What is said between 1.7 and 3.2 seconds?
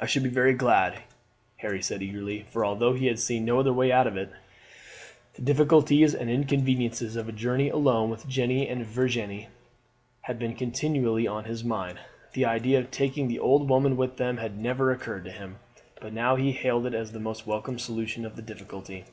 said eagerly, for although he had